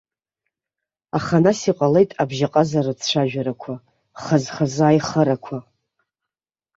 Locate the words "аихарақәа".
4.87-5.57